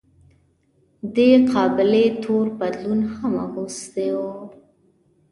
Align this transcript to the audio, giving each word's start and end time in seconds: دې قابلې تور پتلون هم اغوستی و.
دې 1.15 1.29
قابلې 1.51 2.05
تور 2.23 2.45
پتلون 2.57 2.99
هم 3.15 3.33
اغوستی 3.45 4.09
و. 4.17 4.21